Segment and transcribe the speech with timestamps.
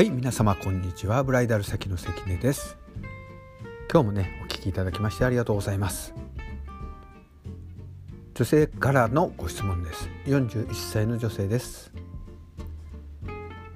[0.00, 1.22] はい皆様こんにちは。
[1.22, 2.78] ブライダル先の関根です。
[3.92, 6.14] 今日もねお聞きいただきましてありがとうございます。
[8.32, 10.08] 女性からのご質問です。
[10.24, 11.92] 41歳の女性です。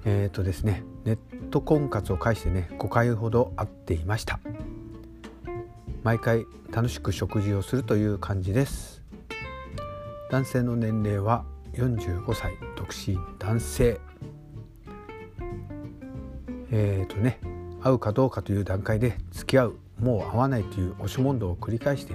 [0.06, 1.18] えっ、ー、とですねネッ
[1.50, 4.40] ト婚活を介してね5回ほど会っていました。
[6.04, 9.02] 毎回楽しく食事をするという感じです。
[10.30, 11.44] 男性の年齢は
[11.74, 12.54] 45歳。
[12.78, 14.00] 独身男性。
[16.76, 17.38] えっ、ー、とね
[17.82, 22.14] 会うかどうかという段階で付き合うもう会わないという押し問答を繰り返して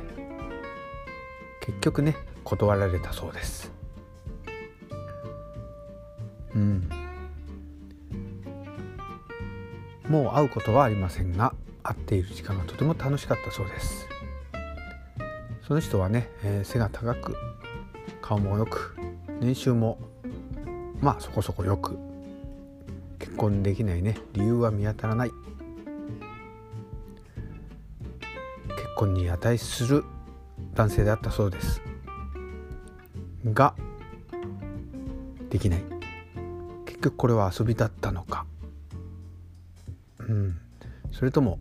[1.61, 3.71] 結局ね断られたそうです。
[6.55, 6.89] うん。
[10.09, 14.07] もう会うことはありませんが会っている時間がとても楽しかったそうです。
[15.67, 17.35] その人はね、えー、背が高く
[18.21, 18.97] 顔もよく
[19.39, 19.99] 年収も
[20.99, 22.08] まあそこそこよく
[23.19, 24.17] 結婚できないね。
[24.33, 25.31] 理由は見当たらない。
[28.69, 30.03] 結婚に値する
[30.73, 31.81] 男性であったそうです。
[33.45, 33.75] が
[35.49, 35.83] できない。
[36.85, 38.45] 結局これは遊びだったのか。
[40.19, 40.57] うん。
[41.11, 41.59] それとも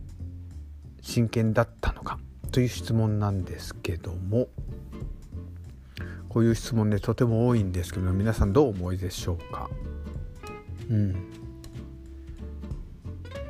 [1.01, 2.19] 真剣だったのか。
[2.51, 4.47] という質問なんですけども。
[6.29, 9.69] こういう質問でとても多いんですけど皆さんどう思いでしょうか。
[10.89, 11.38] うん。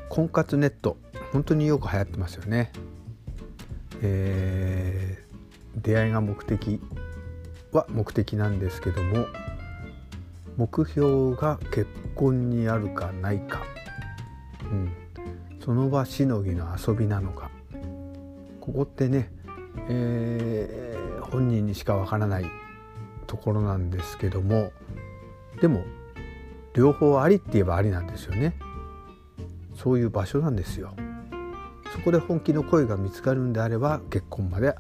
[0.10, 0.98] 婚活ネット
[1.32, 2.72] 本当によく流行ってますよね。
[4.02, 6.82] えー、出会いが目的
[7.72, 9.28] は目的なんですけども
[10.58, 13.62] 目標が結婚にあるかないか、
[14.64, 14.92] うん、
[15.64, 17.52] その場しのぎの遊びなのか
[18.62, 19.32] ここってね、
[19.90, 22.46] えー、本人にしかわからない
[23.28, 24.72] ところなんですけども
[25.62, 25.84] でも
[26.74, 28.56] 両方ありって言えばありなんですよね。
[29.82, 30.94] そういう場所なんですよ。
[31.94, 34.76] そこで本気の声が見つかるんであれば結婚まで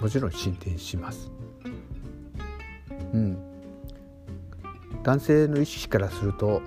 [0.00, 1.30] もちろん進展します。
[3.14, 3.38] うん。
[5.02, 6.60] 男性の意識からすると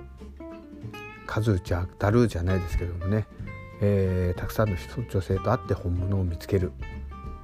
[1.26, 3.26] 数打ち当たるじゃないですけどもね、
[3.80, 6.72] えー、たくさんの人女性と会って本物を見つける。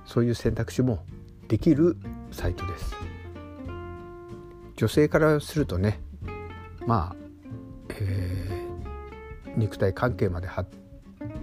[0.04, 1.04] そういう選択肢も
[1.48, 1.96] できる
[2.30, 2.96] サイトです。
[4.76, 6.00] 女性からするとね
[6.86, 7.21] まあ、
[9.56, 10.70] 肉体関係まで発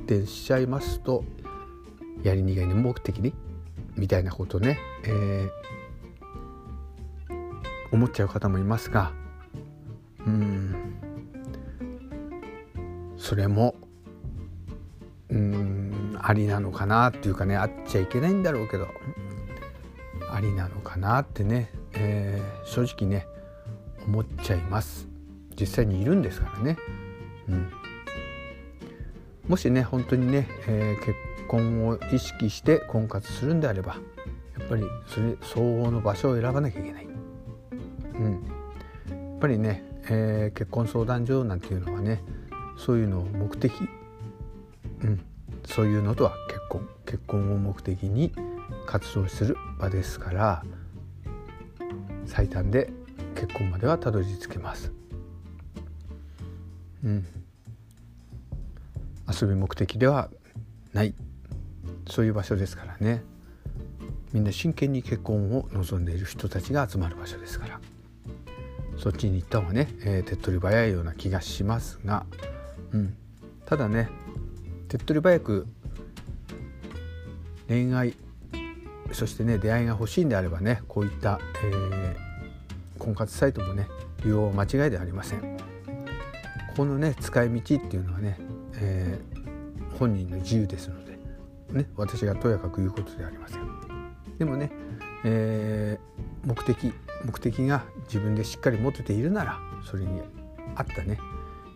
[0.08, 1.24] 展しちゃいますと
[2.24, 3.34] やり逃げの目的に？
[3.96, 5.50] みたいなことね、えー、
[7.92, 9.12] 思っちゃう方もいますが
[10.26, 10.96] うん。
[13.18, 13.76] それも
[15.30, 18.88] うんありなのかなっていうかねあっちゃいけないんだろうけど
[20.32, 23.28] ありなのかなってね、えー、正直ね
[24.06, 25.08] 思っちゃいます。
[25.60, 26.78] 実際にいるんですからね。
[27.48, 27.72] うん。
[29.50, 31.18] もしね本当にね、えー、結
[31.48, 33.98] 婚を意識して婚活するんであれば
[34.58, 37.08] やっぱりそれ相応の場所を選ばなきゃいけない。
[38.14, 38.38] うん、や
[39.38, 42.22] っぱりね、えー、結婚相談所なんていうのはね
[42.78, 43.74] そういうのを目的、
[45.02, 45.20] うん、
[45.66, 48.32] そういうのとは結婚結婚を目的に
[48.86, 50.64] 活動する場ですから
[52.28, 52.92] 最短で
[53.34, 54.92] 結婚まではたどり着けます。
[57.04, 57.49] うん
[59.30, 60.30] 遊び目的では
[60.94, 61.14] ない。
[62.10, 63.24] そういう場所ですからね。
[64.34, 67.80] みんな真剣に結婚を望んでいる人たちが集まる場所ですから。
[69.00, 72.26] そっちに行った方がね、えー、手っ取り早いような気がしますが、
[72.92, 73.16] うん、
[73.66, 74.10] ただね
[74.90, 75.68] 手っ取り早く
[77.70, 78.14] 恋愛
[79.14, 83.88] そしてね出会いが欲しいんであればねこういった、えー、婚活サイトもね
[84.24, 85.58] 利用間違いではありません。
[86.76, 88.38] このね使い道っていうのはね
[88.80, 91.18] えー、本人の自由ですので、
[91.72, 93.62] ね、私がとやかく言うことではありません。
[94.38, 94.72] でもね、
[95.24, 96.94] えー、目的
[97.26, 100.22] 目的が自分でしっかり持てているならそれに
[100.76, 101.20] 合ったね、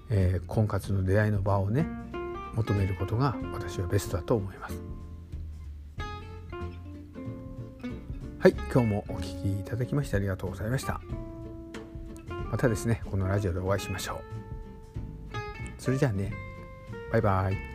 [0.10, 1.86] えー、婚活の出会いの場をね
[2.56, 4.82] 求めることが私はベストだと思います。
[8.40, 11.00] はい、今日もお聞きいただきましてありがとうございました。
[12.52, 14.18] またですね、このラジオでお会いしましょう。
[15.78, 16.34] それじゃあね。
[17.14, 17.73] バイバイ。